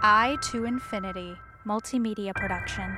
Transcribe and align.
I 0.00 0.38
to 0.52 0.64
Infinity 0.64 1.34
Multimedia 1.66 2.32
Production. 2.32 2.96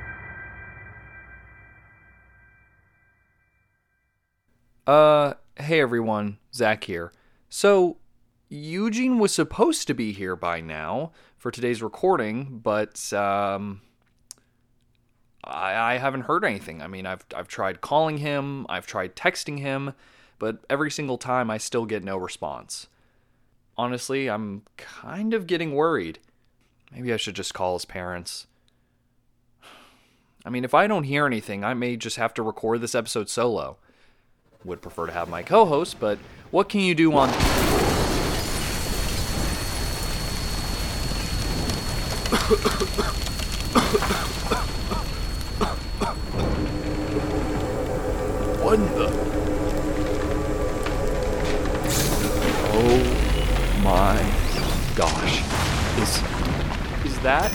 Uh, 4.85 5.33
hey 5.57 5.81
everyone, 5.81 6.37
Zach 6.53 6.83
here. 6.83 7.11
So, 7.49 7.97
Eugene 8.49 9.17
was 9.17 9.33
supposed 9.33 9.87
to 9.87 9.95
be 9.95 10.11
here 10.11 10.35
by 10.35 10.61
now 10.61 11.11
for 11.37 11.49
today's 11.49 11.81
recording, 11.81 12.59
but 12.63 13.11
um, 13.13 13.81
I, 15.43 15.97
haven't 15.97 16.21
heard 16.21 16.45
anything. 16.45 16.83
I 16.83 16.87
mean, 16.87 17.07
I've 17.07 17.25
I've 17.35 17.47
tried 17.47 17.81
calling 17.81 18.17
him, 18.17 18.67
I've 18.69 18.85
tried 18.85 19.15
texting 19.15 19.59
him, 19.59 19.93
but 20.37 20.59
every 20.69 20.91
single 20.91 21.17
time 21.17 21.49
I 21.49 21.57
still 21.57 21.87
get 21.87 22.03
no 22.03 22.17
response. 22.17 22.87
Honestly, 23.75 24.29
I'm 24.29 24.63
kind 24.77 25.33
of 25.33 25.47
getting 25.47 25.73
worried. 25.73 26.19
Maybe 26.91 27.13
I 27.13 27.17
should 27.17 27.35
just 27.35 27.53
call 27.53 27.73
his 27.73 27.85
parents. 27.85 28.47
I 30.45 30.49
mean, 30.49 30.63
if 30.63 30.73
I 30.73 30.87
don't 30.87 31.03
hear 31.03 31.25
anything, 31.25 31.63
I 31.63 31.73
may 31.73 31.95
just 31.97 32.17
have 32.17 32.33
to 32.35 32.43
record 32.43 32.81
this 32.81 32.95
episode 32.95 33.29
solo. 33.29 33.77
Would 34.63 34.81
prefer 34.81 35.07
to 35.07 35.11
have 35.11 35.29
my 35.29 35.41
co 35.41 35.65
host, 35.65 35.99
but 35.99 36.19
what 36.51 36.69
can 36.69 36.81
you 36.81 36.93
do 36.93 37.13
on. 37.13 37.29
that. 57.23 57.51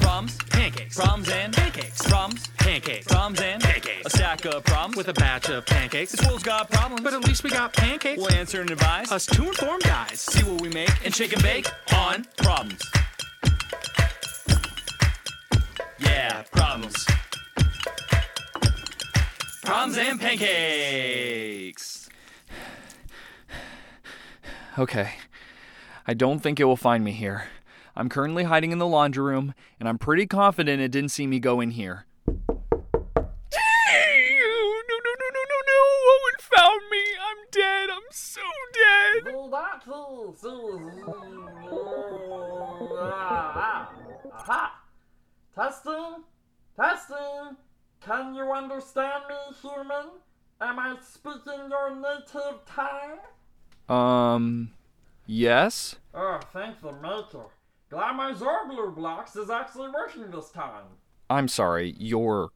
Crumbs, 0.00 0.36
pancakes, 0.50 0.96
crumbs 0.96 1.28
and 1.30 1.52
pancakes, 1.52 2.02
crumbs, 2.02 2.48
pancakes, 2.58 3.06
crumbs 3.06 3.40
and 3.40 3.62
pancakes. 3.62 4.06
A 4.06 4.10
stack 4.10 4.44
of 4.46 4.64
crumbs 4.64 4.96
with 4.96 5.08
a 5.08 5.14
batch 5.14 5.48
of 5.48 5.64
pancakes. 5.66 6.12
This 6.12 6.26
world's 6.26 6.42
got 6.42 6.70
problems, 6.70 7.02
but 7.02 7.14
at 7.14 7.24
least 7.24 7.44
we 7.44 7.50
got 7.50 7.72
pancakes. 7.72 8.18
We'll 8.18 8.32
answer 8.32 8.60
and 8.60 8.70
advise 8.70 9.12
us 9.12 9.26
two 9.26 9.44
informed 9.44 9.84
guys. 9.84 10.20
See 10.20 10.42
what 10.42 10.60
we 10.60 10.68
make 10.70 10.90
and 11.04 11.14
shake 11.14 11.32
and 11.32 11.42
bake 11.42 11.68
on 11.94 12.26
problems. 12.36 12.82
Yeah, 15.98 16.42
problems. 16.50 17.06
Problems 19.62 19.98
and 19.98 20.20
pancakes. 20.20 22.08
Okay. 24.78 25.10
I 26.06 26.14
don't 26.14 26.38
think 26.38 26.58
it 26.58 26.64
will 26.64 26.76
find 26.76 27.04
me 27.04 27.12
here. 27.12 27.48
I'm 27.94 28.08
currently 28.08 28.44
hiding 28.44 28.72
in 28.72 28.78
the 28.78 28.86
laundry 28.86 29.22
room, 29.22 29.52
and 29.78 29.88
I'm 29.88 29.98
pretty 29.98 30.26
confident 30.26 30.80
it 30.80 30.90
didn't 30.90 31.10
see 31.10 31.26
me 31.26 31.38
go 31.40 31.60
in 31.60 31.72
here. 31.72 32.06
No, 32.26 32.46
no, 34.88 34.96
no, 35.04 35.12
no, 35.20 35.28
no, 35.34 35.42
no, 35.50 35.58
no! 35.66 35.82
It 36.32 36.40
found 36.40 36.82
me! 36.90 37.04
I'm 37.20 37.40
dead! 37.50 37.90
I'm 37.90 38.08
so 38.10 38.40
dead! 38.72 39.34
Ah, 43.02 43.52
ah, 43.56 43.92
aha! 44.32 44.82
Testing? 45.54 46.24
Testing? 46.76 47.56
Can 48.10 48.34
you 48.34 48.50
understand 48.50 49.22
me, 49.28 49.36
human? 49.62 50.06
Am 50.60 50.80
I 50.80 50.96
speaking 51.00 51.70
your 51.70 51.94
native 51.94 52.58
tongue? 52.66 53.20
Um, 53.88 54.72
yes? 55.28 55.94
Oh, 56.12 56.40
thank 56.52 56.82
the 56.82 56.90
maker. 56.90 57.44
Glad 57.88 58.16
my 58.16 58.32
Zorblue 58.32 58.96
blocks 58.96 59.36
is 59.36 59.48
actually 59.48 59.90
working 59.90 60.28
this 60.28 60.50
time. 60.50 60.86
I'm 61.30 61.46
sorry, 61.46 61.94
your 62.00 62.50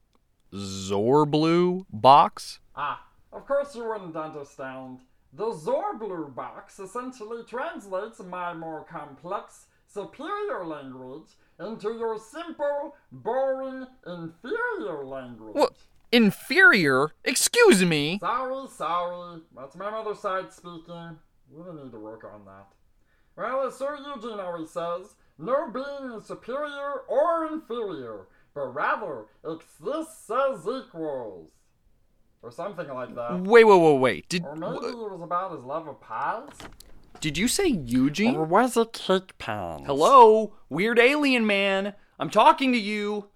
Zorblue 0.52 1.86
box? 1.88 2.58
Ah, 2.74 3.06
of 3.32 3.46
course 3.46 3.76
you 3.76 3.88
wouldn't 3.88 4.16
understand. 4.16 5.02
The 5.32 5.52
Zorblue 5.52 6.34
box 6.34 6.80
essentially 6.80 7.44
translates 7.44 8.20
my 8.20 8.54
more 8.54 8.84
complex, 8.90 9.66
superior 9.86 10.66
language 10.66 11.28
into 11.58 11.94
your 11.94 12.18
simple, 12.18 12.96
boring, 13.12 13.86
inferior 14.06 15.04
language. 15.04 15.54
What? 15.54 15.72
Inferior? 16.12 17.10
Excuse 17.24 17.84
me? 17.84 18.18
Sorry, 18.20 18.68
sorry. 18.68 19.40
That's 19.56 19.76
my 19.76 19.90
mother 19.90 20.14
side 20.14 20.52
speaking. 20.52 21.18
We 21.50 21.82
need 21.82 21.92
to 21.92 21.98
work 21.98 22.24
on 22.24 22.44
that. 22.44 22.68
Well, 23.36 23.66
as 23.66 23.74
Sir 23.76 23.98
Eugene 24.14 24.38
always 24.38 24.70
says, 24.70 25.14
no 25.38 25.68
being 25.70 26.12
is 26.12 26.26
superior 26.26 27.00
or 27.08 27.48
inferior, 27.52 28.28
but 28.54 28.74
rather 28.74 29.24
exists 29.44 30.30
as 30.30 30.66
equals. 30.66 31.50
Or 32.42 32.50
something 32.52 32.88
like 32.88 33.14
that. 33.14 33.40
Wait, 33.40 33.64
wait, 33.64 33.80
wait, 33.80 33.98
wait. 33.98 34.28
Did 34.28 34.44
Or 34.44 34.54
maybe 34.54 34.86
it 34.86 34.96
was 34.96 35.20
about 35.22 35.52
his 35.52 35.64
love 35.64 35.88
of 35.88 36.00
pies? 36.00 36.50
Did 37.24 37.38
you 37.38 37.48
say 37.48 37.68
Eugene? 37.68 38.36
Or 38.36 38.44
was 38.44 38.76
it 38.76 38.92
cake 38.92 39.38
pans? 39.38 39.86
Hello, 39.86 40.52
weird 40.68 40.98
alien 40.98 41.46
man. 41.46 41.94
I'm 42.18 42.28
talking 42.28 42.70
to 42.72 42.78
you. 42.78 43.30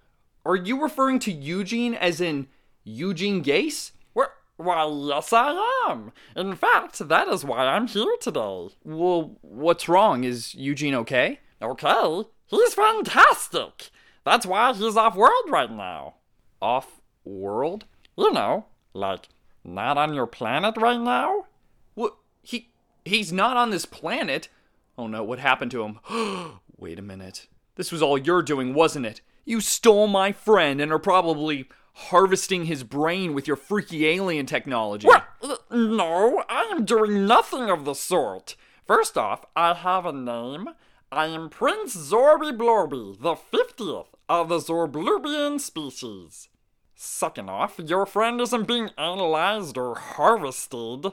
Are 0.44 0.56
you 0.56 0.82
referring 0.82 1.18
to 1.20 1.32
Eugene 1.32 1.94
as 1.94 2.20
in 2.20 2.48
Eugene 2.84 3.42
Gase? 3.42 3.92
Why, 4.58 4.84
yes, 4.84 5.32
I 5.32 5.86
am. 5.88 6.12
In 6.36 6.54
fact, 6.54 6.98
that 7.08 7.28
is 7.28 7.46
why 7.46 7.64
I'm 7.64 7.86
here 7.86 8.14
today. 8.20 8.68
Well, 8.84 9.38
what's 9.40 9.88
wrong? 9.88 10.22
Is 10.24 10.54
Eugene 10.54 10.96
okay? 10.96 11.40
Okay, 11.62 12.24
he's 12.48 12.74
fantastic. 12.74 13.88
That's 14.22 14.44
why 14.44 14.74
he's 14.74 14.98
off 14.98 15.16
world 15.16 15.48
right 15.48 15.70
now. 15.70 16.16
Off 16.60 17.00
world? 17.24 17.86
You 18.18 18.32
know, 18.32 18.66
like, 18.92 19.30
not 19.64 19.96
on 19.96 20.12
your 20.12 20.26
planet 20.26 20.76
right 20.76 21.00
now? 21.00 21.46
What? 21.94 22.16
He 22.42 22.68
he's 23.08 23.32
not 23.32 23.56
on 23.56 23.70
this 23.70 23.86
planet. 23.86 24.48
Oh 24.96 25.06
no, 25.06 25.22
what 25.22 25.38
happened 25.38 25.70
to 25.72 25.82
him? 25.82 26.58
Wait 26.76 26.98
a 26.98 27.02
minute. 27.02 27.48
This 27.76 27.92
was 27.92 28.02
all 28.02 28.18
you're 28.18 28.42
doing, 28.42 28.74
wasn't 28.74 29.06
it? 29.06 29.20
You 29.44 29.60
stole 29.60 30.06
my 30.08 30.32
friend 30.32 30.80
and 30.80 30.92
are 30.92 30.98
probably 30.98 31.68
harvesting 31.94 32.66
his 32.66 32.84
brain 32.84 33.34
with 33.34 33.46
your 33.46 33.56
freaky 33.56 34.06
alien 34.06 34.46
technology. 34.46 35.06
What? 35.06 35.24
No, 35.70 36.44
I 36.48 36.62
am 36.70 36.84
doing 36.84 37.26
nothing 37.26 37.70
of 37.70 37.84
the 37.84 37.94
sort. 37.94 38.56
First 38.86 39.18
off, 39.18 39.44
I 39.56 39.74
have 39.74 40.06
a 40.06 40.12
name. 40.12 40.70
I 41.10 41.26
am 41.26 41.48
Prince 41.48 41.96
Zorby 41.96 42.56
Blorby, 42.56 43.20
the 43.20 43.34
50th 43.34 44.08
of 44.28 44.48
the 44.48 44.58
Zorblubian 44.58 45.60
species. 45.60 46.48
Second 46.94 47.48
off, 47.48 47.78
your 47.78 48.06
friend 48.06 48.40
isn't 48.40 48.66
being 48.66 48.90
analyzed 48.98 49.78
or 49.78 49.94
harvested. 49.96 51.12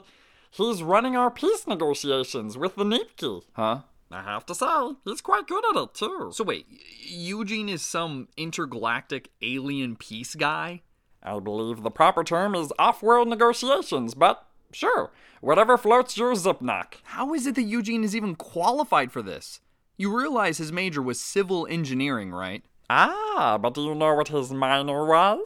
He's 0.56 0.82
running 0.82 1.16
our 1.16 1.30
peace 1.30 1.66
negotiations 1.66 2.56
with 2.56 2.76
the 2.76 2.84
Nipki. 2.84 3.42
Huh? 3.52 3.80
I 4.10 4.22
have 4.22 4.46
to 4.46 4.54
say, 4.54 4.94
he's 5.04 5.20
quite 5.20 5.46
good 5.46 5.64
at 5.68 5.82
it 5.82 5.92
too. 5.92 6.30
So 6.32 6.44
wait, 6.44 6.66
Eugene 7.02 7.68
is 7.68 7.84
some 7.84 8.28
intergalactic 8.38 9.28
alien 9.42 9.96
peace 9.96 10.34
guy? 10.34 10.80
I 11.22 11.38
believe 11.40 11.82
the 11.82 11.90
proper 11.90 12.24
term 12.24 12.54
is 12.54 12.72
off-world 12.78 13.28
negotiations, 13.28 14.14
but 14.14 14.46
sure, 14.72 15.10
whatever 15.42 15.76
floats 15.76 16.16
your 16.16 16.32
zipknock. 16.32 16.94
How 17.02 17.34
is 17.34 17.46
it 17.46 17.54
that 17.56 17.62
Eugene 17.62 18.02
is 18.02 18.16
even 18.16 18.34
qualified 18.34 19.12
for 19.12 19.20
this? 19.20 19.60
You 19.98 20.16
realize 20.16 20.56
his 20.56 20.72
major 20.72 21.02
was 21.02 21.20
civil 21.20 21.66
engineering, 21.66 22.32
right? 22.32 22.64
Ah, 22.88 23.58
but 23.60 23.74
do 23.74 23.82
you 23.82 23.94
know 23.94 24.14
what 24.14 24.28
his 24.28 24.52
minor 24.52 25.04
was? 25.04 25.40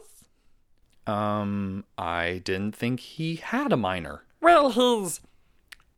Um, 1.05 1.83
I 1.97 2.41
didn't 2.45 2.75
think 2.75 3.01
he 3.01 3.35
had 3.35 3.73
a 3.73 3.77
minor. 3.77 4.23
Well, 4.41 4.71
his. 4.71 5.21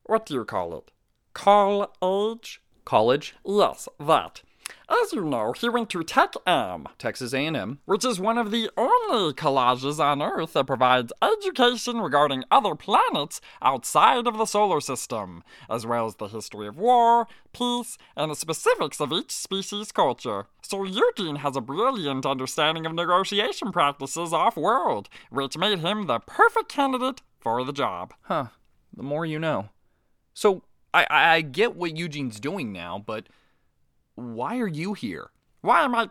What 0.03 0.25
do 0.25 0.33
you 0.33 0.45
call 0.45 0.77
it? 0.77 0.91
College? 1.33 2.61
College, 2.83 3.35
Yes, 3.45 3.87
that. 3.99 4.41
As 4.89 5.13
you 5.13 5.23
know, 5.23 5.53
he 5.53 5.69
went 5.69 5.89
to 5.91 6.03
Tech 6.03 6.33
Am, 6.45 6.87
Texas 6.97 7.33
A&M. 7.33 7.79
which 7.85 8.03
is 8.03 8.19
one 8.19 8.37
of 8.37 8.51
the 8.51 8.69
only 8.77 9.33
collages 9.33 9.99
on 9.99 10.21
Earth 10.21 10.53
that 10.53 10.67
provides 10.67 11.13
education 11.21 12.01
regarding 12.01 12.43
other 12.51 12.75
planets 12.75 13.39
outside 13.61 14.27
of 14.27 14.37
the 14.37 14.45
solar 14.45 14.81
system, 14.81 15.43
as 15.69 15.85
well 15.85 16.05
as 16.05 16.15
the 16.15 16.27
history 16.27 16.67
of 16.67 16.77
war, 16.77 17.27
peace, 17.53 17.97
and 18.15 18.29
the 18.29 18.35
specifics 18.35 18.99
of 18.99 19.13
each 19.13 19.31
species' 19.31 19.91
culture. 19.93 20.47
So 20.61 20.83
Eugene 20.83 21.37
has 21.37 21.55
a 21.55 21.61
brilliant 21.61 22.25
understanding 22.25 22.85
of 22.85 22.93
negotiation 22.93 23.71
practices 23.71 24.33
off-world, 24.33 25.07
which 25.29 25.57
made 25.57 25.79
him 25.79 26.07
the 26.07 26.19
perfect 26.19 26.69
candidate 26.69 27.21
for 27.43 27.63
the 27.63 27.73
job. 27.73 28.13
Huh. 28.21 28.47
The 28.95 29.03
more 29.03 29.25
you 29.25 29.37
know. 29.37 29.69
So, 30.33 30.63
I, 30.93 31.05
I 31.09 31.33
I 31.35 31.41
get 31.41 31.75
what 31.75 31.97
Eugene's 31.97 32.39
doing 32.39 32.71
now, 32.71 33.03
but 33.05 33.27
why 34.15 34.59
are 34.59 34.67
you 34.67 34.93
here? 34.93 35.29
Why 35.61 35.83
am 35.83 35.95
I... 35.95 36.09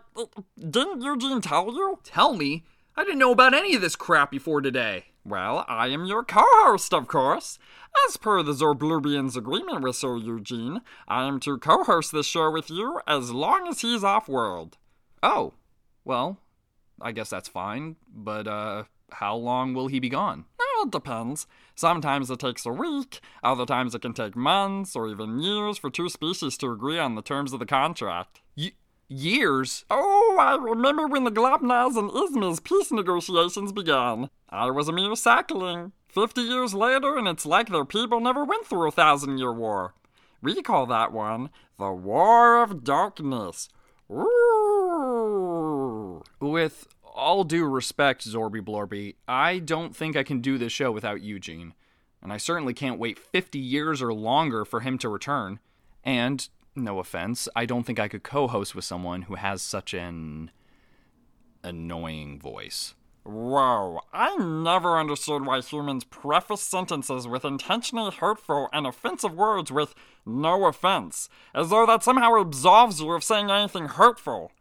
Didn't 0.57 1.01
Eugene 1.01 1.41
tell 1.41 1.73
you? 1.73 1.99
Tell 2.03 2.33
me. 2.33 2.63
I 2.95 3.03
didn't 3.03 3.19
know 3.19 3.31
about 3.31 3.53
any 3.53 3.75
of 3.75 3.81
this 3.81 3.95
crap 3.95 4.31
before 4.31 4.61
today. 4.61 5.05
Well, 5.25 5.63
I 5.67 5.87
am 5.87 6.05
your 6.05 6.23
co 6.23 6.43
host, 6.43 6.93
of 6.93 7.07
course. 7.07 7.57
As 8.07 8.17
per 8.17 8.43
the 8.43 8.53
Zorblubian's 8.53 9.37
agreement 9.37 9.83
with 9.83 9.95
Sir 9.95 10.17
Eugene, 10.17 10.81
I 11.07 11.27
am 11.27 11.39
to 11.41 11.57
co 11.57 11.83
host 11.83 12.11
this 12.11 12.25
show 12.25 12.51
with 12.51 12.69
you 12.69 12.99
as 13.07 13.31
long 13.31 13.67
as 13.67 13.81
he's 13.81 14.03
off 14.03 14.27
world. 14.27 14.77
Oh, 15.21 15.53
well, 16.03 16.39
I 16.99 17.11
guess 17.11 17.29
that's 17.29 17.47
fine, 17.47 17.95
but, 18.13 18.47
uh, 18.47 18.83
how 19.11 19.35
long 19.35 19.73
will 19.73 19.87
he 19.87 19.99
be 19.99 20.09
gone? 20.09 20.45
It 20.81 20.91
depends. 20.91 21.47
Sometimes 21.75 22.29
it 22.29 22.39
takes 22.39 22.65
a 22.65 22.71
week, 22.71 23.19
other 23.43 23.65
times 23.65 23.95
it 23.95 24.01
can 24.01 24.13
take 24.13 24.35
months 24.35 24.95
or 24.95 25.07
even 25.07 25.39
years 25.39 25.77
for 25.77 25.89
two 25.89 26.09
species 26.09 26.57
to 26.57 26.71
agree 26.71 26.99
on 26.99 27.15
the 27.15 27.21
terms 27.21 27.53
of 27.53 27.59
the 27.59 27.65
contract. 27.65 28.41
Y- 28.57 28.73
years? 29.07 29.85
Oh, 29.89 30.37
I 30.39 30.55
remember 30.55 31.07
when 31.07 31.23
the 31.23 31.31
Globnaz 31.31 31.95
and 31.97 32.11
Izmiz 32.11 32.63
peace 32.63 32.91
negotiations 32.91 33.71
began. 33.71 34.29
I 34.49 34.69
was 34.71 34.87
a 34.87 34.93
mere 34.93 35.15
sapling. 35.15 35.93
Fifty 36.09 36.41
years 36.41 36.73
later, 36.75 37.17
and 37.17 37.27
it's 37.27 37.45
like 37.45 37.69
their 37.69 37.85
people 37.85 38.19
never 38.19 38.43
went 38.45 38.67
through 38.67 38.87
a 38.87 38.91
thousand 38.91 39.39
year 39.39 39.51
war. 39.51 39.95
We 40.43 40.61
call 40.61 40.85
that 40.87 41.11
one 41.11 41.49
the 41.79 41.91
War 41.91 42.61
of 42.61 42.83
Darkness. 42.83 43.69
Ooh. 44.11 45.33
With 46.39 46.87
all 47.13 47.43
due 47.43 47.65
respect, 47.65 48.27
Zorby 48.27 48.61
Blorby, 48.61 49.15
I 49.27 49.59
don't 49.59 49.95
think 49.95 50.15
I 50.15 50.23
can 50.23 50.41
do 50.41 50.57
this 50.57 50.71
show 50.73 50.91
without 50.91 51.21
Eugene. 51.21 51.73
And 52.21 52.31
I 52.31 52.37
certainly 52.37 52.73
can't 52.73 52.99
wait 52.99 53.19
50 53.19 53.59
years 53.59 54.01
or 54.01 54.13
longer 54.13 54.65
for 54.65 54.79
him 54.79 54.97
to 54.99 55.09
return. 55.09 55.59
And, 56.03 56.47
no 56.75 56.99
offense, 56.99 57.47
I 57.55 57.65
don't 57.65 57.83
think 57.83 57.99
I 57.99 58.07
could 58.07 58.23
co 58.23 58.47
host 58.47 58.75
with 58.75 58.85
someone 58.85 59.23
who 59.23 59.35
has 59.35 59.61
such 59.61 59.93
an 59.93 60.51
annoying 61.63 62.39
voice. 62.39 62.93
Whoa, 63.25 64.01
I 64.11 64.35
never 64.35 64.99
understood 64.99 65.45
why 65.45 65.61
humans 65.61 66.03
preface 66.03 66.61
sentences 66.61 67.25
with 67.25 67.45
intentionally 67.45 68.11
hurtful 68.11 68.67
and 68.73 68.85
offensive 68.85 69.33
words 69.33 69.71
with 69.71 69.95
no 70.25 70.65
offense, 70.65 71.29
as 71.55 71.69
though 71.69 71.85
that 71.85 72.03
somehow 72.03 72.35
absolves 72.35 72.99
you 72.99 73.11
of 73.13 73.23
saying 73.23 73.49
anything 73.49 73.85
hurtful. 73.85 74.51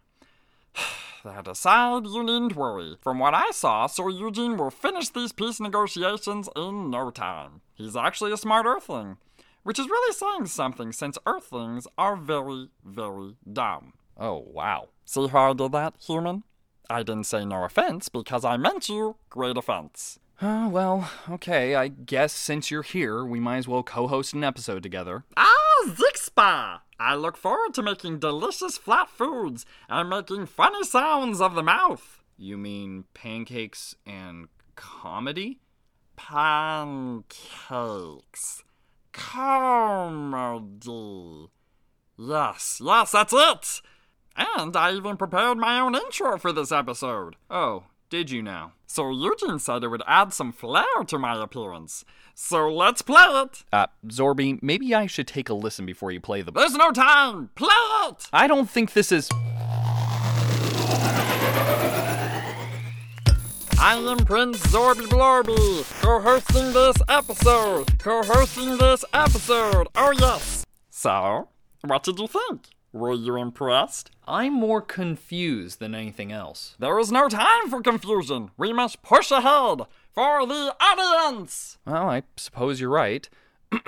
that 1.25 1.49
aside, 1.49 2.07
you 2.07 2.23
needn't 2.23 2.57
worry. 2.57 2.97
From 3.01 3.19
what 3.19 3.35
I 3.35 3.51
saw, 3.51 3.87
Sir 3.87 4.09
Eugene 4.11 4.57
will 4.57 4.71
finish 4.71 5.09
these 5.09 5.33
peace 5.33 5.61
negotiations 5.61 6.49
in 6.57 6.91
no 6.91 7.11
time. 7.11 7.61
He's 7.75 7.97
actually 7.97 8.33
a 8.33 8.37
smart 8.37 8.67
Earthling, 8.67 9.17
which 9.63 9.79
is 9.79 9.87
really 9.87 10.15
saying 10.15 10.47
something 10.47 10.93
since 10.93 11.19
Earthlings 11.27 11.87
are 11.97 12.17
very, 12.17 12.69
very 12.85 13.37
dumb. 13.51 13.95
Oh, 14.17 14.45
wow. 14.47 14.89
See 15.05 15.27
how 15.29 15.51
I 15.51 15.53
did 15.55 15.73
that, 15.73 15.95
human? 16.07 16.45
I 16.91 17.03
didn't 17.03 17.25
say 17.25 17.45
no 17.45 17.65
offense 17.65 18.09
because 18.09 18.45
I 18.45 18.57
meant 18.57 18.89
you 18.89 19.17
great 19.31 19.57
offense. 19.57 20.19
Uh, 20.41 20.69
well, 20.69 21.09
okay, 21.31 21.77
I 21.77 21.89
guess 21.89 22.33
since 22.33 22.71
you're 22.71 22.83
here, 22.83 23.25
we 23.25 23.39
might 23.39 23.59
as 23.59 23.69
well 23.69 23.85
co 23.85 24.09
host 24.09 24.35
an 24.35 24.43
episode 24.43 24.83
together. 24.83 25.25
Ah, 25.37 25.85
Zixpa! 25.87 26.81
I 27.05 27.17
look 27.17 27.37
forward 27.37 27.75
to 27.75 27.83
making 27.83 28.21
delicious 28.21 28.79
flat 28.79 29.11
foods 29.11 29.67
and 29.89 30.09
making 30.09 30.47
funny 30.47 30.85
sounds 30.85 31.41
of 31.41 31.57
the 31.57 31.63
mouth. 31.63 32.23
You 32.39 32.57
mean 32.57 33.07
pancakes 33.13 33.97
and 34.07 34.47
comedy? 34.77 35.59
Pancakes. 36.15 37.35
Comedy. 39.13 40.61
Yes, 42.17 42.81
yes, 42.81 43.11
that's 43.11 43.33
it! 43.33 43.83
And 44.37 44.77
I 44.77 44.93
even 44.93 45.17
prepared 45.17 45.59
my 45.59 45.81
own 45.81 45.97
intro 45.97 46.39
for 46.39 46.53
this 46.53 46.71
episode. 46.71 47.35
Oh, 47.51 47.83
did 48.13 48.31
you 48.31 48.43
now? 48.43 48.75
So 48.87 49.11
Eugene 49.11 49.59
said 49.59 49.83
it 49.83 49.89
would 49.89 50.03
add 50.07 50.35
some 50.35 50.53
flair 50.53 50.85
to 51.07 51.19
my 51.19 51.43
appearance. 51.43 52.05
So 52.35 52.69
let's 52.69 53.01
play 53.01 53.25
it! 53.25 53.65
Uh, 53.73 53.87
Zorby, 54.07 54.63
maybe 54.63 54.95
I 54.95 55.07
should 55.07 55.27
take 55.27 55.49
a 55.49 55.55
listen 55.55 55.87
before 55.87 56.13
you 56.13 56.21
play 56.21 56.43
the. 56.43 56.53
There's 56.53 56.75
no 56.75 56.91
time! 56.91 57.49
Play 57.55 57.71
it! 57.71 58.27
I 58.31 58.47
don't 58.47 58.69
think 58.69 58.93
this 58.93 59.13
is. 59.13 59.31
I 63.81 63.95
am 63.97 64.19
Prince 64.27 64.59
Zorby 64.67 65.07
Blorby, 65.07 66.03
co-hosting 66.03 66.75
this 66.75 66.97
episode, 67.09 67.99
co-hosting 67.99 68.77
this 68.77 69.07
episode, 69.15 69.89
oh 69.95 70.13
yes! 70.19 70.67
So, 70.91 71.49
what 71.81 72.03
did 72.03 72.19
you 72.19 72.29
think? 72.29 72.69
Were 72.95 73.15
you 73.15 73.37
impressed? 73.37 74.11
I'm 74.29 74.53
more 74.53 74.83
confused 74.83 75.81
than 75.81 75.95
anything 75.95 76.31
else. 76.31 76.77
There 76.79 76.99
is 76.99 77.11
no 77.11 77.27
time 77.27 77.71
for 77.71 77.81
confusion. 77.81 78.51
We 78.59 78.75
must 78.75 79.03
push 79.03 79.31
ahead 79.31 79.81
for 80.13 80.47
the 80.47 80.77
audience. 80.79 81.79
Well, 81.87 82.11
I 82.11 82.25
suppose 82.37 82.81
you're 82.83 82.91
right. 82.91 83.31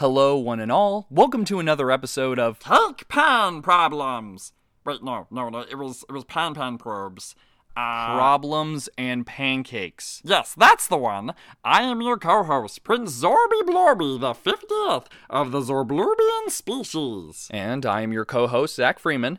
Hello, 0.00 0.36
one 0.36 0.58
and 0.58 0.72
all. 0.72 1.06
Welcome 1.10 1.44
to 1.44 1.60
another 1.60 1.92
episode 1.92 2.40
of 2.40 2.58
Take 2.58 3.06
pan 3.06 3.62
problems. 3.62 4.52
Wait, 4.84 5.04
no, 5.04 5.28
no, 5.30 5.48
no. 5.48 5.60
It 5.60 5.76
was 5.76 6.04
it 6.08 6.12
was 6.12 6.24
pan 6.24 6.54
pan 6.54 6.78
probes. 6.78 7.36
Uh, 7.76 8.14
Problems 8.16 8.88
and 8.98 9.26
Pancakes. 9.26 10.20
yes, 10.24 10.54
that's 10.56 10.86
the 10.86 10.96
one. 10.96 11.32
I 11.64 11.82
am 11.82 12.02
your 12.02 12.18
co-host, 12.18 12.84
Prince 12.84 13.12
Zorby 13.22 13.62
Blorby, 13.62 14.20
the 14.20 14.34
50th 14.34 15.06
of 15.30 15.52
the 15.52 15.60
Zorblubian 15.60 16.50
species. 16.50 17.48
And 17.50 17.86
I 17.86 18.02
am 18.02 18.12
your 18.12 18.24
co 18.24 18.46
host, 18.46 18.76
Zach 18.76 18.98
Freeman 18.98 19.38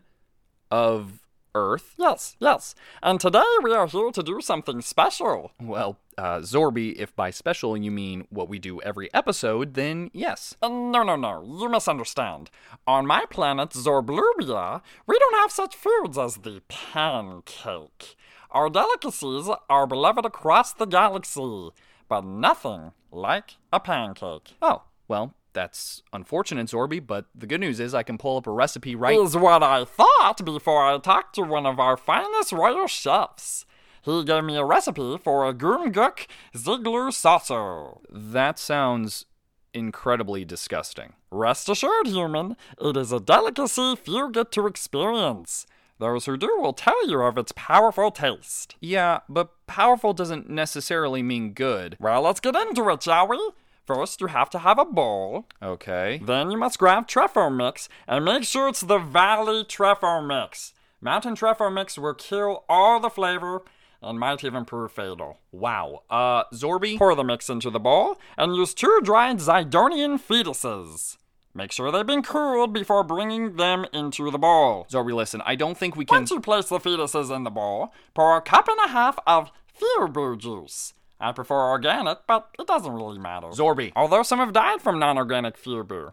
of 0.72 1.20
Earth. 1.56 1.96
Yes, 1.98 2.36
yes. 2.40 2.76
And 3.02 3.20
today 3.20 3.44
we 3.62 3.74
are 3.74 3.88
here 3.88 4.12
to 4.12 4.24
do 4.24 4.42
something 4.42 4.82
special. 4.82 5.52
Well, 5.62 5.98
uh, 6.18 6.40
Zorby, 6.40 6.96
if 6.98 7.16
by 7.16 7.30
special 7.30 7.78
you 7.78 7.92
mean 7.92 8.28
what 8.30 8.50
we 8.50 8.60
do 8.60 8.82
every 8.82 9.14
episode, 9.14 9.74
then 9.74 10.10
yes. 10.14 10.56
Uh, 10.62 10.70
no, 10.70 11.04
no, 11.04 11.16
no. 11.16 11.44
You 11.44 11.70
misunderstand. 11.70 12.50
On 12.88 13.06
my 13.06 13.26
planet, 13.30 13.72
Zorblubia, 13.72 14.82
we 15.08 15.20
don't 15.20 15.36
have 15.36 15.52
such 15.52 15.76
foods 15.76 16.18
as 16.18 16.38
the 16.38 16.62
pancake. 16.68 18.16
Our 18.52 18.70
delicacies 18.70 19.50
are 19.70 19.88
beloved 19.88 20.26
across 20.26 20.74
the 20.74 20.86
galaxy, 20.86 21.72
but 22.08 22.24
nothing 22.24 22.92
like 23.12 23.56
a 23.72 23.80
pancake. 23.80 24.54
Oh, 24.62 24.84
well, 25.08 25.34
that's 25.54 26.02
unfortunate, 26.12 26.68
Zorby, 26.68 27.06
but 27.06 27.26
the 27.34 27.48
good 27.48 27.62
news 27.62 27.80
is 27.80 27.94
I 27.94 28.04
can 28.04 28.18
pull 28.18 28.38
up 28.38 28.48
a 28.48 28.52
recipe 28.52 28.96
right. 28.96 29.18
Is 29.18 29.38
what 29.38 29.64
I 29.64 29.86
thought 29.86 30.44
before 30.44 30.86
I 30.86 30.98
talked 30.98 31.36
to 31.36 31.44
one 31.44 31.66
of 31.66 31.80
our 31.80 31.98
finest 31.98 32.52
royal 32.52 32.88
chefs. 32.88 33.66
He 34.04 34.24
gave 34.26 34.44
me 34.44 34.58
a 34.58 34.66
recipe 34.66 35.18
for 35.18 35.48
a 35.48 35.54
Goonguk 35.54 36.28
Ziegler 36.58 37.10
saucer. 37.12 37.92
That 38.12 38.60
sounds 38.60 39.26
incredibly 39.74 40.44
disgusting. 40.44 41.14
Rest 41.32 41.70
assured, 41.70 42.08
human, 42.08 42.58
it 42.82 42.98
is 42.98 43.12
a 43.12 43.20
delicacy 43.20 43.96
few 43.96 44.30
get 44.30 44.52
to 44.52 44.68
experience. 44.68 45.66
Those 46.00 46.26
who 46.26 46.36
do 46.36 46.58
will 46.60 46.74
tell 46.74 47.08
you 47.08 47.22
of 47.22 47.38
its 47.38 47.54
powerful 47.56 48.12
taste. 48.12 48.76
Yeah, 48.82 49.22
but 49.30 49.52
powerful 49.68 50.12
doesn't 50.12 50.50
necessarily 50.50 51.24
mean 51.24 51.54
good. 51.54 51.96
Well, 52.00 52.24
let's 52.24 52.40
get 52.40 52.56
into 52.56 52.90
it, 52.90 53.04
shall 53.04 53.28
we? 53.28 53.40
First, 53.86 54.22
you 54.22 54.28
have 54.28 54.50
to 54.52 54.60
have 54.60 54.80
a 54.80 54.86
bowl. 54.86 55.46
Okay. 55.62 56.22
Then 56.24 56.52
you 56.52 56.58
must 56.58 56.80
grab 56.80 57.08
Trefo 57.08 57.54
Mix 57.54 57.90
and 58.08 58.24
make 58.24 58.44
sure 58.44 58.70
it's 58.70 58.82
the 58.82 58.98
Valley 58.98 59.66
Trefo 59.66 60.26
Mix. 60.26 60.74
Mountain 61.02 61.36
Trefo 61.36 61.74
Mix 61.74 61.98
will 61.98 62.14
kill 62.14 62.64
all 62.70 63.02
the 63.02 63.10
flavor 63.10 63.62
and 64.02 64.20
might 64.20 64.44
even 64.44 64.64
prove 64.64 64.92
fatal. 64.92 65.40
Wow. 65.52 66.04
Uh, 66.10 66.46
Zorby? 66.54 66.98
Pour 66.98 67.16
the 67.16 67.24
mix 67.24 67.50
into 67.50 67.70
the 67.70 67.80
bowl 67.80 68.18
and 68.38 68.56
use 68.56 68.74
two 68.74 69.00
dried 69.04 69.38
Zidonian 69.38 70.20
fetuses. 70.20 71.18
Make 71.54 71.72
sure 71.72 71.92
they've 71.92 72.06
been 72.06 72.24
cooled 72.24 72.74
before 72.74 73.04
bringing 73.04 73.58
them 73.58 73.86
into 73.94 74.32
the 74.32 74.40
bowl. 74.40 74.88
Zorby, 74.90 75.14
listen, 75.14 75.42
I 75.46 75.56
don't 75.56 75.78
think 75.78 75.96
we 75.96 76.06
can. 76.06 76.20
Once 76.20 76.32
you 76.32 76.40
place 76.40 76.70
the 76.70 76.80
fetuses 76.80 77.34
in 77.34 77.44
the 77.44 77.52
bowl, 77.52 77.94
pour 78.14 78.36
a 78.36 78.42
cup 78.42 78.68
and 78.68 78.80
a 78.86 78.90
half 78.90 79.20
of 79.28 79.52
Fubu 79.80 80.38
juice. 80.38 80.94
I 81.24 81.32
prefer 81.32 81.70
organic, 81.70 82.20
but 82.28 82.50
it 82.60 82.68
doesn't 82.68 82.92
really 82.92 83.18
matter. 83.18 83.48
Zorby. 83.48 83.94
Although 83.96 84.24
some 84.24 84.40
have 84.40 84.54
died 84.54 84.82
from 84.82 85.00
non-organic 85.00 85.58
Fubu. 85.58 86.12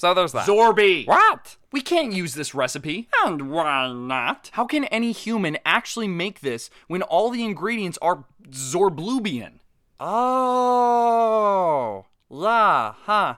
So 0.00 0.14
there's 0.14 0.32
that. 0.32 0.46
Zorby! 0.46 1.06
What? 1.06 1.56
We 1.72 1.82
can't 1.82 2.12
use 2.12 2.34
this 2.34 2.54
recipe. 2.54 3.08
And 3.22 3.50
why 3.50 3.92
not? 3.92 4.50
How 4.54 4.64
can 4.64 4.84
any 4.86 5.12
human 5.12 5.58
actually 5.64 6.08
make 6.08 6.40
this 6.40 6.70
when 6.88 7.02
all 7.02 7.30
the 7.30 7.44
ingredients 7.44 7.98
are 8.00 8.24
Zorblubian? 8.50 9.60
Oh, 10.00 12.06
yeah, 12.30 12.94
huh. 13.02 13.34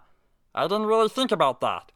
I 0.54 0.62
didn't 0.62 0.86
really 0.86 1.08
think 1.08 1.32
about 1.32 1.60
that. 1.60 1.90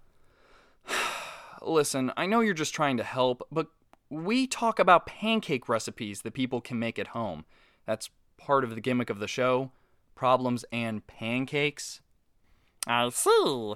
Listen, 1.62 2.12
I 2.16 2.26
know 2.26 2.40
you're 2.40 2.52
just 2.52 2.74
trying 2.74 2.96
to 2.96 3.04
help, 3.04 3.46
but 3.52 3.68
we 4.10 4.46
talk 4.46 4.78
about 4.78 5.06
pancake 5.06 5.68
recipes 5.68 6.22
that 6.22 6.34
people 6.34 6.60
can 6.60 6.78
make 6.78 6.98
at 6.98 7.08
home. 7.08 7.44
That's 7.86 8.10
part 8.38 8.64
of 8.64 8.74
the 8.74 8.80
gimmick 8.80 9.10
of 9.10 9.18
the 9.18 9.28
show 9.28 9.70
problems 10.14 10.64
and 10.72 11.06
pancakes. 11.06 12.00
I 12.86 13.08
see. 13.10 13.74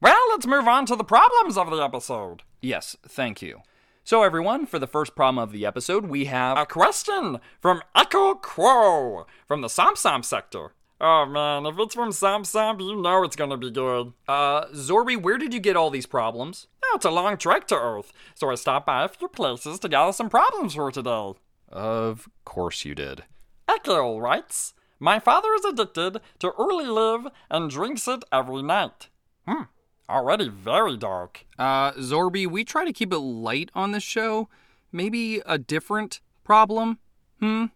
Well, 0.00 0.20
let's 0.30 0.46
move 0.46 0.68
on 0.68 0.86
to 0.86 0.96
the 0.96 1.04
problems 1.04 1.56
of 1.58 1.70
the 1.70 1.82
episode. 1.82 2.42
Yes, 2.60 2.96
thank 3.06 3.42
you. 3.42 3.62
So, 4.04 4.22
everyone, 4.22 4.66
for 4.66 4.78
the 4.78 4.86
first 4.86 5.14
problem 5.14 5.42
of 5.42 5.52
the 5.52 5.64
episode, 5.66 6.06
we 6.06 6.24
have 6.26 6.56
A 6.58 6.66
question 6.66 7.38
from 7.60 7.82
Echo 7.94 8.34
Crow 8.34 9.26
from 9.46 9.60
the 9.60 9.68
Samsam 9.68 10.24
sector. 10.24 10.72
Oh 11.00 11.26
man, 11.26 11.66
if 11.66 11.76
it's 11.80 11.94
from 11.96 12.10
Samsam, 12.10 12.80
you 12.80 12.94
know 13.00 13.24
it's 13.24 13.34
gonna 13.34 13.56
be 13.56 13.70
good. 13.72 14.12
uh, 14.28 14.66
Zorby. 14.66 15.20
Where 15.20 15.36
did 15.38 15.52
you 15.52 15.58
get 15.58 15.74
all 15.76 15.90
these 15.90 16.06
problems? 16.06 16.68
Oh, 16.84 16.92
it's 16.94 17.04
a 17.04 17.10
long 17.10 17.36
trek 17.36 17.66
to 17.68 17.76
Earth, 17.76 18.12
so 18.36 18.50
I 18.50 18.54
stopped 18.54 18.86
by 18.86 19.04
a 19.04 19.08
few 19.08 19.26
places 19.26 19.80
to 19.80 19.88
gather 19.88 20.12
some 20.12 20.28
problems 20.30 20.74
for 20.74 20.92
today. 20.92 21.32
Of 21.68 22.28
course 22.44 22.84
you 22.84 22.94
did. 22.94 23.24
Echo 23.68 24.18
writes, 24.18 24.74
My 24.98 25.18
father 25.18 25.54
is 25.54 25.64
addicted 25.64 26.20
to 26.40 26.52
early 26.58 26.86
live 26.86 27.28
and 27.50 27.70
drinks 27.70 28.08
it 28.08 28.24
every 28.32 28.62
night. 28.62 29.08
Hmm, 29.46 29.64
already 30.08 30.48
very 30.48 30.96
dark. 30.96 31.46
Uh, 31.58 31.92
Zorby, 31.92 32.46
we 32.46 32.64
try 32.64 32.84
to 32.84 32.92
keep 32.92 33.12
it 33.12 33.18
light 33.18 33.70
on 33.74 33.92
this 33.92 34.02
show. 34.02 34.48
Maybe 34.90 35.40
a 35.46 35.58
different 35.58 36.20
problem? 36.44 36.98
Hmm? 37.40 37.66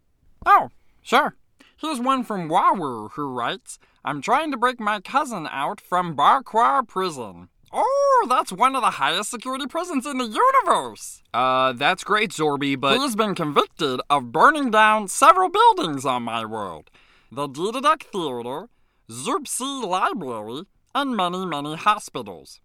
Oh, 0.45 0.71
sure. 1.03 1.37
Here's 1.79 2.01
one 2.01 2.25
from 2.25 2.49
Wawu 2.49 3.11
who 3.13 3.27
writes, 3.29 3.79
I'm 4.05 4.23
trying 4.23 4.51
to 4.53 4.57
break 4.57 4.79
my 4.79 5.01
cousin 5.01 5.49
out 5.51 5.81
from 5.81 6.17
Barquar 6.17 6.87
Prison. 6.87 7.49
Oh, 7.73 8.27
that's 8.29 8.53
one 8.53 8.77
of 8.77 8.83
the 8.83 8.93
highest 8.93 9.31
security 9.31 9.67
prisons 9.67 10.07
in 10.07 10.19
the 10.19 10.27
universe. 10.27 11.23
Uh, 11.35 11.73
that's 11.73 12.05
great, 12.05 12.31
Zorby, 12.31 12.79
but. 12.79 12.99
He's 12.99 13.17
been 13.17 13.35
convicted 13.35 14.01
of 14.09 14.33
burning 14.33 14.71
down 14.71 15.09
several 15.09 15.49
buildings 15.49 16.05
on 16.05 16.23
my 16.23 16.45
world 16.45 16.91
the 17.31 17.49
Didaduck 17.49 18.03
Theater, 18.05 18.69
Zerpsy 19.11 19.85
Library, 19.85 20.63
and 20.95 21.17
many, 21.17 21.45
many 21.45 21.75
hospitals. 21.77 22.61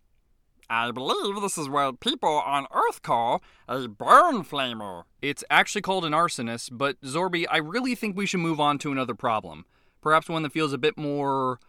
I 0.70 0.92
believe 0.92 1.42
this 1.42 1.58
is 1.58 1.68
what 1.68 2.00
people 2.00 2.30
on 2.30 2.66
Earth 2.72 3.02
call 3.02 3.44
a 3.68 3.90
burn 3.90 4.44
flamer. 4.44 5.04
It's 5.22 5.44
actually 5.50 5.82
called 5.82 6.06
an 6.06 6.14
arsonist, 6.14 6.70
but 6.72 7.02
Zorby, 7.02 7.46
I 7.50 7.58
really 7.58 7.94
think 7.94 8.16
we 8.16 8.26
should 8.26 8.40
move 8.40 8.62
on 8.62 8.78
to 8.80 8.92
another 8.92 9.16
problem. 9.16 9.66
Perhaps 10.02 10.30
one 10.30 10.44
that 10.44 10.54
feels 10.54 10.72
a 10.72 10.78
bit 10.78 10.98
more 10.98 11.60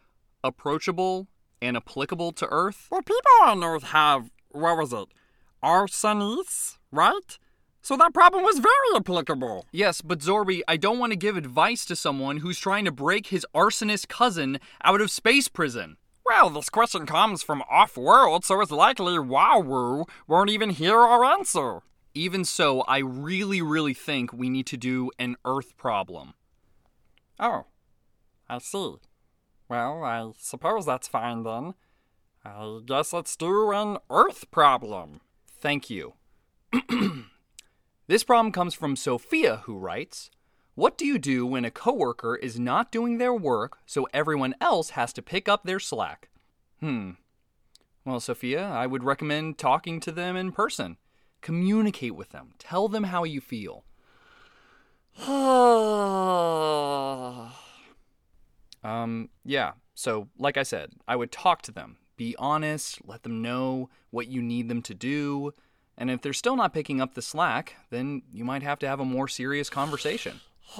approachable 0.45 1.27
and 1.62 1.76
applicable 1.76 2.33
to 2.33 2.47
Earth. 2.50 2.88
Well, 2.90 3.00
people 3.00 3.31
on 3.42 3.64
Earth 3.64 3.85
have, 3.85 4.31
what 4.50 4.76
was 4.76 4.92
it, 4.92 5.07
arsonists, 5.62 6.76
right? 6.90 7.38
So 7.81 7.97
that 7.97 8.12
problem 8.12 8.45
was 8.45 8.59
very 8.59 8.97
applicable. 8.97 9.66
Yes, 9.73 10.02
but 10.02 10.19
Zorby, 10.19 10.61
I 10.69 10.76
don't 10.76 10.99
want 10.99 11.12
to 11.12 11.16
give 11.16 11.37
advice 11.37 11.85
to 11.87 11.97
someone 11.97 12.38
who's 12.38 12.59
trying 12.59 12.85
to 12.85 12.92
break 12.92 13.28
his 13.28 13.47
arsonist 13.54 14.09
cousin 14.09 14.59
out 14.85 15.00
of 15.00 15.11
space 15.11 15.49
prison. 15.49 15.97
Well, 16.25 16.50
this 16.50 16.69
question 16.69 17.07
comes 17.07 17.42
from 17.42 17.62
off 17.71 17.97
world, 17.97 18.45
so 18.45 18.61
it's 18.61 18.71
likely 18.71 19.14
Wawu 19.14 20.04
won't 20.28 20.50
even 20.50 20.71
hear 20.71 20.99
our 20.99 21.25
answer. 21.25 21.81
Even 22.14 22.45
so, 22.45 22.83
I 22.83 22.99
really, 22.99 23.62
really 23.62 23.95
think 23.95 24.33
we 24.33 24.49
need 24.49 24.66
to 24.66 24.76
do 24.76 25.11
an 25.19 25.37
Earth 25.45 25.76
problem. 25.76 26.35
Oh, 27.40 27.66
I 28.49 28.59
see. 28.59 28.97
Well, 29.73 30.05
I 30.05 30.31
suppose 30.37 30.85
that's 30.85 31.09
fine 31.09 31.45
then. 31.45 31.73
I 32.45 32.81
guess 32.85 33.14
let's 33.14 33.35
do 33.35 33.73
an 33.73 33.97
Earth 34.11 34.50
problem. 34.50 35.23
Thank 35.49 35.88
you. 35.88 36.12
this 38.07 38.23
problem 38.23 38.52
comes 38.52 38.75
from 38.75 38.97
Sophia, 38.97 39.62
who 39.64 39.79
writes 39.79 40.31
What 40.75 40.99
do 40.99 41.07
you 41.07 41.19
do 41.19 41.47
when 41.47 41.64
a 41.64 41.71
coworker 41.71 42.37
is 42.37 42.61
not 42.61 42.93
doing 42.93 43.17
their 43.17 43.33
work, 43.33 43.79
so 43.87 44.07
everyone 44.12 44.55
else 44.61 44.91
has 44.91 45.11
to 45.14 45.23
pick 45.23 45.49
up 45.49 45.64
their 45.64 45.81
slack? 45.81 46.29
Hmm. 46.81 47.12
Well, 48.05 48.21
Sophia, 48.21 48.62
I 48.62 48.87
would 48.87 49.05
recommend 49.05 49.57
talking 49.57 50.00
to 50.00 50.12
them 50.12 50.37
in 50.37 50.52
person. 50.52 50.99
Communicate 51.41 52.14
with 52.14 52.29
them. 52.29 52.52
Tell 52.59 52.88
them 52.88 53.05
how 53.05 53.25
you 53.25 53.41
feel. 53.41 53.87
Um, 58.93 59.29
yeah. 59.45 59.73
So, 59.95 60.29
like 60.39 60.57
I 60.57 60.63
said, 60.63 60.93
I 61.07 61.17
would 61.17 61.33
talk 61.33 61.63
to 61.63 61.73
them. 61.73 61.97
Be 62.17 62.35
honest, 62.39 63.01
let 63.05 63.23
them 63.23 63.43
know 63.43 63.91
what 64.11 64.29
you 64.29 64.43
need 64.43 64.69
them 64.69 64.83
to 64.83 64.95
do. 64.95 65.53
And 65.97 66.11
if 66.11 66.21
they're 66.23 66.33
still 66.33 66.57
not 66.57 66.73
picking 66.73 67.01
up 67.01 67.15
the 67.15 67.23
slack, 67.23 67.77
then 67.91 68.23
you 68.33 68.45
might 68.45 68.63
have 68.63 68.79
to 68.81 68.89
have 68.89 69.01
a 69.01 69.05
more 69.05 69.29
serious 69.29 69.71
conversation. 69.71 70.41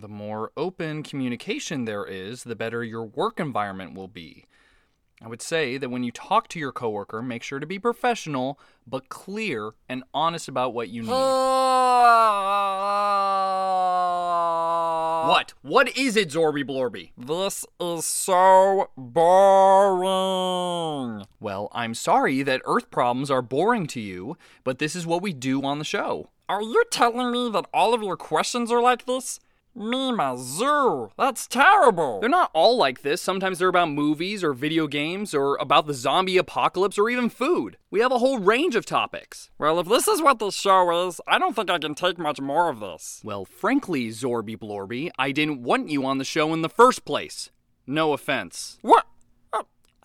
The 0.00 0.06
more 0.06 0.52
open 0.56 1.02
communication 1.02 1.84
there 1.84 2.04
is, 2.04 2.44
the 2.44 2.54
better 2.54 2.84
your 2.84 3.02
work 3.02 3.40
environment 3.40 3.94
will 3.94 4.06
be. 4.06 4.44
I 5.20 5.26
would 5.26 5.42
say 5.42 5.78
that 5.78 5.90
when 5.90 6.04
you 6.04 6.12
talk 6.12 6.46
to 6.48 6.60
your 6.60 6.70
coworker, 6.70 7.22
make 7.22 7.42
sure 7.42 7.58
to 7.58 7.66
be 7.66 7.80
professional, 7.80 8.60
but 8.86 9.08
clear 9.08 9.72
and 9.88 10.04
honest 10.14 10.46
about 10.46 10.74
what 10.74 10.90
you 10.90 11.02
need. 11.02 11.10
What? 15.28 15.52
What 15.62 15.96
is 15.96 16.16
it, 16.16 16.30
Zorby 16.30 16.64
Blorby? 16.64 17.10
This 17.18 17.66
is 17.78 18.06
so 18.06 18.88
boring. 18.96 20.06
Well, 21.38 21.68
I'm 21.72 21.92
sorry 21.94 22.42
that 22.44 22.62
Earth 22.64 22.90
problems 22.90 23.30
are 23.30 23.42
boring 23.42 23.86
to 23.88 24.00
you, 24.00 24.38
but 24.64 24.78
this 24.78 24.96
is 24.96 25.06
what 25.06 25.20
we 25.20 25.34
do 25.34 25.62
on 25.62 25.78
the 25.78 25.84
show. 25.84 26.30
Are 26.48 26.62
you 26.62 26.82
telling 26.90 27.30
me 27.30 27.50
that 27.50 27.66
all 27.74 27.92
of 27.92 28.02
your 28.02 28.16
questions 28.16 28.72
are 28.72 28.80
like 28.80 29.04
this? 29.04 29.38
Mima 29.78 30.36
Zoo, 30.36 31.10
that's 31.16 31.46
terrible. 31.46 32.18
They're 32.20 32.28
not 32.28 32.50
all 32.52 32.76
like 32.76 33.02
this. 33.02 33.22
Sometimes 33.22 33.58
they're 33.58 33.68
about 33.68 33.90
movies 33.90 34.42
or 34.42 34.52
video 34.52 34.88
games 34.88 35.32
or 35.32 35.56
about 35.60 35.86
the 35.86 35.94
zombie 35.94 36.36
apocalypse 36.36 36.98
or 36.98 37.08
even 37.08 37.28
food. 37.28 37.76
We 37.90 38.00
have 38.00 38.10
a 38.10 38.18
whole 38.18 38.40
range 38.40 38.74
of 38.74 38.84
topics. 38.84 39.50
Well, 39.56 39.78
if 39.78 39.88
this 39.88 40.08
is 40.08 40.20
what 40.20 40.40
this 40.40 40.54
show 40.54 41.06
is, 41.06 41.20
I 41.28 41.38
don't 41.38 41.54
think 41.54 41.70
I 41.70 41.78
can 41.78 41.94
take 41.94 42.18
much 42.18 42.40
more 42.40 42.68
of 42.68 42.80
this. 42.80 43.20
Well, 43.24 43.44
frankly, 43.44 44.08
Zorby 44.08 44.56
Blorby, 44.56 45.10
I 45.18 45.30
didn't 45.30 45.62
want 45.62 45.90
you 45.90 46.04
on 46.04 46.18
the 46.18 46.24
show 46.24 46.52
in 46.52 46.62
the 46.62 46.68
first 46.68 47.04
place. 47.04 47.50
No 47.86 48.12
offense. 48.12 48.78
What? 48.82 49.06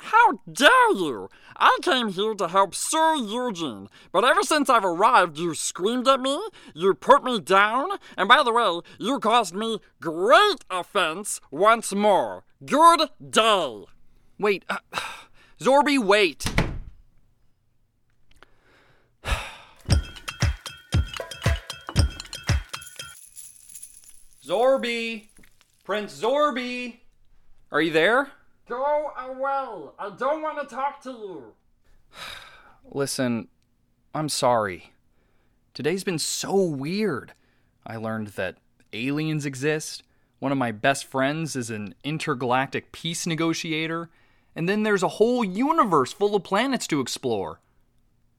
How 0.03 0.39
dare 0.51 0.91
you? 0.91 1.29
I 1.55 1.77
came 1.81 2.09
here 2.09 2.33
to 2.33 2.49
help 2.49 2.75
Sir 2.75 3.15
Eugene, 3.15 3.87
but 4.11 4.25
ever 4.25 4.43
since 4.43 4.69
I've 4.69 4.83
arrived, 4.83 5.37
you 5.37 5.55
screamed 5.55 6.09
at 6.09 6.19
me, 6.19 6.37
you 6.75 6.93
put 6.93 7.23
me 7.23 7.39
down, 7.39 7.87
and 8.17 8.27
by 8.27 8.43
the 8.43 8.51
way, 8.51 8.81
you 8.99 9.21
caused 9.21 9.55
me 9.55 9.79
great 10.01 10.65
offense 10.69 11.39
once 11.51 11.95
more. 11.95 12.43
Good 12.65 13.11
day. 13.29 13.85
Wait, 14.37 14.65
uh, 14.69 14.79
Zorby, 15.61 15.97
wait. 15.97 16.43
Zorby! 24.45 25.29
Prince 25.85 26.21
Zorby! 26.21 26.97
Are 27.71 27.81
you 27.81 27.91
there? 27.93 28.33
Go 28.67 29.11
away. 29.17 29.89
I 29.99 30.09
don't 30.17 30.41
want 30.41 30.67
to 30.67 30.75
talk 30.75 31.01
to 31.03 31.09
you. 31.09 31.43
Listen, 32.91 33.47
I'm 34.15 34.29
sorry. 34.29 34.93
Today's 35.73 36.03
been 36.03 36.19
so 36.19 36.55
weird. 36.55 37.33
I 37.85 37.97
learned 37.97 38.27
that 38.29 38.57
aliens 38.93 39.45
exist. 39.45 40.03
One 40.39 40.51
of 40.51 40.57
my 40.57 40.71
best 40.71 41.05
friends 41.05 41.55
is 41.55 41.69
an 41.69 41.95
intergalactic 42.03 42.91
peace 42.91 43.25
negotiator. 43.27 44.09
And 44.55 44.69
then 44.69 44.83
there's 44.83 45.03
a 45.03 45.07
whole 45.07 45.43
universe 45.43 46.13
full 46.13 46.35
of 46.35 46.43
planets 46.43 46.87
to 46.87 47.01
explore. 47.01 47.59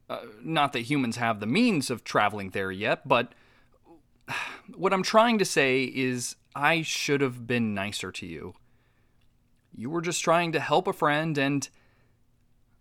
Uh, 0.08 0.20
not 0.42 0.72
that 0.72 0.80
humans 0.80 1.16
have 1.16 1.40
the 1.40 1.46
means 1.46 1.90
of 1.90 2.04
traveling 2.04 2.50
there 2.50 2.70
yet, 2.70 3.06
but 3.06 3.32
what 4.74 4.92
I'm 4.92 5.02
trying 5.02 5.38
to 5.38 5.44
say 5.44 5.84
is 5.84 6.36
I 6.54 6.82
should 6.82 7.20
have 7.20 7.46
been 7.46 7.74
nicer 7.74 8.12
to 8.12 8.26
you. 8.26 8.54
You 9.76 9.90
were 9.90 10.00
just 10.00 10.22
trying 10.22 10.52
to 10.52 10.60
help 10.60 10.86
a 10.86 10.92
friend, 10.92 11.36
and 11.36 11.68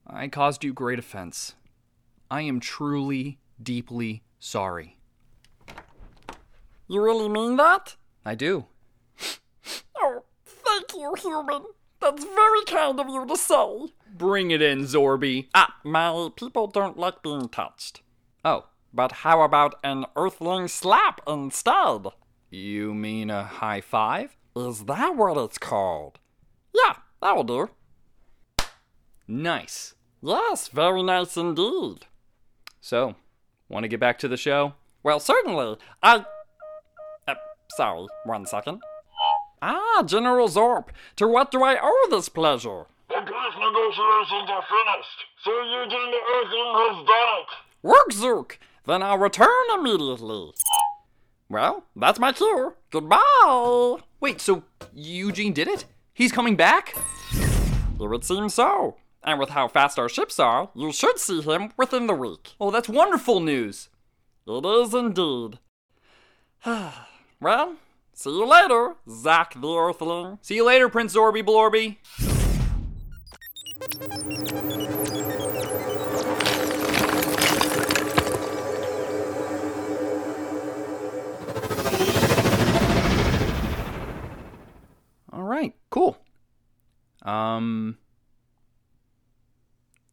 I 0.06 0.28
caused 0.28 0.64
you 0.64 0.74
great 0.74 1.00
offense. 1.00 1.56
I 2.30 2.42
am 2.42 2.60
truly, 2.60 3.40
deeply 3.62 4.24
sorry. 4.40 4.98
You 6.88 7.02
really 7.02 7.30
mean 7.30 7.56
that? 7.58 7.96
I 8.26 8.36
do. 8.36 8.66
Oh, 10.06 10.24
thank 10.46 10.94
you, 10.96 11.14
human. 11.18 11.64
That's 12.02 12.26
very 12.26 12.64
kind 12.66 13.00
of 13.00 13.08
you 13.08 13.26
to 13.26 13.38
say. 13.38 13.94
Bring 14.14 14.52
it 14.52 14.62
in, 14.62 14.82
Zorby. 14.82 15.48
Ah, 15.56 15.76
my 15.86 16.28
people 16.36 16.68
don't 16.68 16.98
like 16.98 17.24
being 17.24 17.48
touched. 17.48 18.02
Oh, 18.44 18.66
But 18.94 19.12
how 19.24 19.42
about 19.44 19.76
an 19.82 20.06
earthling 20.18 20.68
slap 20.68 21.22
instead? 21.26 22.08
you 22.50 22.94
mean 22.94 23.30
a 23.30 23.44
high 23.46 23.80
five? 23.80 24.36
Is 24.58 24.84
that 24.86 25.16
what 25.16 25.38
it's 25.38 25.58
called? 25.58 26.20
Yeah, 26.74 26.96
that'll 27.22 27.44
do. 27.44 27.70
Nice. 29.28 29.96
Yes, 30.22 30.68
very 30.68 31.04
nice 31.04 31.38
indeed. 31.38 32.06
So, 32.82 33.16
want 33.70 33.84
to 33.84 33.88
get 33.88 34.00
back 34.00 34.20
to 34.20 34.28
the 34.28 34.38
show? 34.38 34.74
Well, 35.04 35.20
certainly. 35.20 35.78
I. 36.02 36.26
Uh, 37.28 37.36
sorry, 37.76 38.08
one 38.26 38.46
second. 38.46 38.82
Ah, 39.62 40.04
General 40.06 40.50
Zorp, 40.50 40.90
to 41.16 41.28
what 41.28 41.50
do 41.52 41.64
I 41.64 41.78
owe 41.82 42.08
this 42.10 42.28
pleasure? 42.28 42.86
The 43.08 43.22
peace 43.22 43.58
negotiations 43.58 44.50
are 44.50 44.64
finished. 44.64 45.20
Sir 45.44 45.62
Eugene 45.64 46.12
the 46.12 46.20
Earthling 46.36 46.74
has 46.76 47.06
done 47.06 47.40
it. 47.40 47.48
Work, 47.82 48.12
Zook! 48.12 48.60
Then 48.86 49.02
I'll 49.02 49.18
return 49.18 49.48
immediately. 49.74 50.52
Well, 51.50 51.86
that's 51.96 52.20
my 52.20 52.34
cue. 52.34 52.74
Goodbye! 52.92 53.98
Wait, 54.20 54.42
so 54.42 54.64
Eugene 54.94 55.54
did 55.54 55.68
it? 55.68 55.86
He's 56.14 56.32
coming 56.32 56.56
back? 56.56 56.96
It 57.32 58.08
would 58.08 58.24
seem 58.24 58.50
so. 58.50 58.98
And 59.24 59.40
with 59.40 59.50
how 59.50 59.68
fast 59.68 59.98
our 59.98 60.08
ships 60.08 60.40
are, 60.40 60.70
you 60.76 60.92
should 60.92 61.18
see 61.18 61.42
him 61.42 61.72
within 61.76 62.06
the 62.06 62.14
week. 62.14 62.52
Oh, 62.60 62.70
that's 62.70 62.88
wonderful 62.88 63.40
news. 63.40 63.90
It 64.46 64.66
is 64.66 64.94
indeed. 64.94 65.58
well, 67.42 67.76
see 68.14 68.30
you 68.30 68.46
later, 68.46 68.96
Zach 69.10 69.60
the 69.60 69.68
Earthling. 69.68 70.38
See 70.42 70.56
you 70.56 70.66
later, 70.66 70.88
Prince 70.88 71.16
Zorby 71.16 71.44
Blorby. 71.44 71.98
Right, 85.54 85.74
cool. 85.90 86.18
Um 87.22 87.98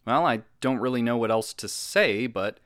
Well, 0.06 0.26
I 0.26 0.42
don't 0.60 0.78
really 0.78 1.02
know 1.02 1.16
what 1.16 1.30
else 1.30 1.52
to 1.54 1.68
say, 1.68 2.26
but 2.26 2.58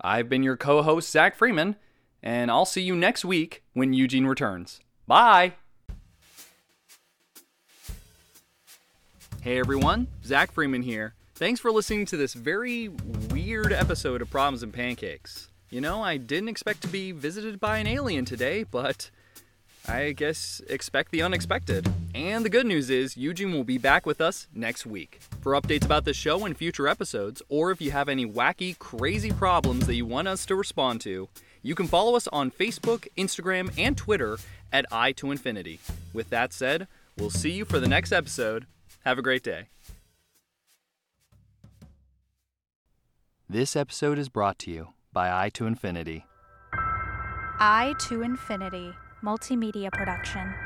I've 0.00 0.28
been 0.28 0.42
your 0.42 0.56
co-host 0.56 1.10
Zach 1.10 1.34
Freeman, 1.34 1.76
and 2.22 2.50
I'll 2.50 2.66
see 2.66 2.82
you 2.82 2.94
next 2.94 3.24
week 3.24 3.62
when 3.72 3.92
Eugene 3.92 4.26
returns. 4.26 4.80
Bye. 5.06 5.54
Hey 9.40 9.58
everyone, 9.58 10.08
Zach 10.24 10.52
Freeman 10.52 10.82
here. 10.82 11.14
Thanks 11.34 11.60
for 11.60 11.70
listening 11.70 12.06
to 12.06 12.16
this 12.16 12.34
very 12.34 12.88
weird 12.88 13.72
episode 13.72 14.22
of 14.22 14.30
Problems 14.30 14.62
and 14.62 14.72
Pancakes. 14.72 15.50
You 15.70 15.80
know, 15.80 16.02
I 16.02 16.16
didn't 16.16 16.48
expect 16.48 16.82
to 16.82 16.88
be 16.88 17.12
visited 17.12 17.60
by 17.60 17.78
an 17.78 17.86
alien 17.86 18.24
today, 18.24 18.64
but 18.64 19.10
I 19.88 20.12
guess 20.12 20.60
expect 20.68 21.12
the 21.12 21.22
unexpected. 21.22 21.88
And 22.14 22.44
the 22.44 22.50
good 22.50 22.66
news 22.66 22.90
is, 22.90 23.16
Eugene 23.16 23.52
will 23.52 23.64
be 23.64 23.78
back 23.78 24.04
with 24.04 24.20
us 24.20 24.48
next 24.52 24.84
week. 24.84 25.20
For 25.42 25.52
updates 25.52 25.84
about 25.84 26.04
this 26.04 26.16
show 26.16 26.44
and 26.44 26.56
future 26.56 26.88
episodes, 26.88 27.40
or 27.48 27.70
if 27.70 27.80
you 27.80 27.92
have 27.92 28.08
any 28.08 28.26
wacky, 28.26 28.76
crazy 28.78 29.30
problems 29.30 29.86
that 29.86 29.94
you 29.94 30.04
want 30.04 30.28
us 30.28 30.44
to 30.46 30.56
respond 30.56 31.00
to, 31.02 31.28
you 31.62 31.74
can 31.74 31.86
follow 31.86 32.16
us 32.16 32.26
on 32.28 32.50
Facebook, 32.50 33.06
Instagram, 33.16 33.72
and 33.78 33.96
Twitter 33.96 34.38
at 34.72 34.86
i 34.90 35.12
to 35.12 35.30
infinity. 35.30 35.78
With 36.12 36.30
that 36.30 36.52
said, 36.52 36.88
we'll 37.16 37.30
see 37.30 37.50
you 37.50 37.64
for 37.64 37.78
the 37.78 37.88
next 37.88 38.12
episode. 38.12 38.66
Have 39.04 39.18
a 39.18 39.22
great 39.22 39.44
day. 39.44 39.68
This 43.48 43.76
episode 43.76 44.18
is 44.18 44.28
brought 44.28 44.58
to 44.60 44.70
you 44.72 44.88
by 45.12 45.30
i 45.30 45.48
to 45.50 45.66
infinity. 45.66 46.26
I 47.58 47.94
to 48.08 48.22
Infinity 48.22 48.92
Multimedia 49.26 49.90
Production. 49.90 50.65